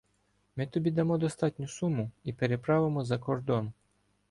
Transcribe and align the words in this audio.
Ми 0.55 0.65
тобі 0.67 0.91
дамо 0.91 1.17
достатню 1.17 1.67
суму 1.67 2.11
і 2.23 2.33
переправимо 2.33 3.03
за 3.05 3.17
кордон. 3.17 3.73